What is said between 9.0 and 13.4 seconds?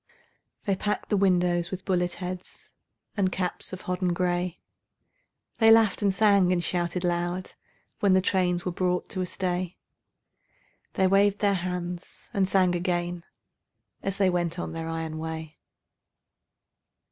to a stay; They waved their hands and sang again